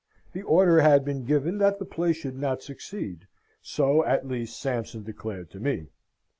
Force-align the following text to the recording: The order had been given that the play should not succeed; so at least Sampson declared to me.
The 0.33 0.41
order 0.41 0.81
had 0.81 1.05
been 1.05 1.25
given 1.25 1.59
that 1.59 1.77
the 1.77 1.85
play 1.85 2.11
should 2.13 2.35
not 2.35 2.63
succeed; 2.63 3.27
so 3.61 4.03
at 4.03 4.27
least 4.27 4.59
Sampson 4.59 5.03
declared 5.03 5.51
to 5.51 5.59
me. 5.59 5.89